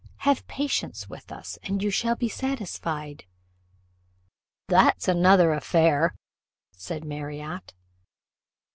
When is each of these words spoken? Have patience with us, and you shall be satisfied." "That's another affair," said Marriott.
Have 0.25 0.47
patience 0.47 1.07
with 1.07 1.31
us, 1.31 1.59
and 1.61 1.83
you 1.83 1.91
shall 1.91 2.15
be 2.15 2.27
satisfied." 2.27 3.25
"That's 4.67 5.07
another 5.07 5.53
affair," 5.53 6.15
said 6.75 7.05
Marriott. 7.05 7.71